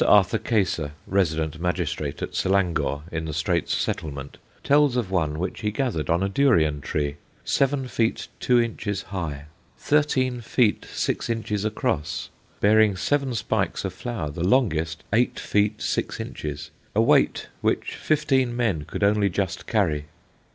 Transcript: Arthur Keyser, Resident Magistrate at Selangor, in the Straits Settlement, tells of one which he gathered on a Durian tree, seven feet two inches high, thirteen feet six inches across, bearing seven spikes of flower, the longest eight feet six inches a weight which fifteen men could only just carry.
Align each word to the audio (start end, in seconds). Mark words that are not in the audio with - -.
Arthur 0.07 0.39
Keyser, 0.39 0.93
Resident 1.05 1.59
Magistrate 1.61 2.23
at 2.23 2.31
Selangor, 2.33 3.03
in 3.11 3.25
the 3.25 3.35
Straits 3.35 3.75
Settlement, 3.77 4.37
tells 4.63 4.95
of 4.97 5.11
one 5.11 5.37
which 5.37 5.59
he 5.59 5.69
gathered 5.69 6.09
on 6.09 6.23
a 6.23 6.27
Durian 6.27 6.81
tree, 6.81 7.17
seven 7.45 7.87
feet 7.87 8.27
two 8.39 8.59
inches 8.59 9.03
high, 9.03 9.45
thirteen 9.77 10.41
feet 10.41 10.87
six 10.91 11.29
inches 11.29 11.63
across, 11.63 12.31
bearing 12.61 12.95
seven 12.95 13.35
spikes 13.35 13.85
of 13.85 13.93
flower, 13.93 14.31
the 14.31 14.43
longest 14.43 15.03
eight 15.13 15.39
feet 15.39 15.83
six 15.83 16.19
inches 16.19 16.71
a 16.95 17.01
weight 17.03 17.49
which 17.61 17.93
fifteen 17.93 18.55
men 18.55 18.85
could 18.85 19.03
only 19.03 19.29
just 19.29 19.67
carry. 19.67 20.05